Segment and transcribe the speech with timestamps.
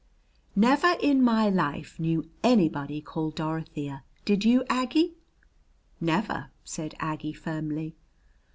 [0.55, 4.03] "Never in my life knew anybody named Dorothea.
[4.25, 5.13] Did you, Aggie?"
[5.99, 7.95] "Never," said Aggie firmly.